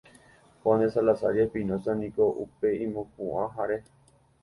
Juan 0.63 0.79
de 0.81 0.89
Salazar 0.89 1.35
y 1.37 1.43
Espinoza 1.43 1.91
niko 1.99 2.25
upe 2.45 2.67
imopuʼãhare. 2.85 3.77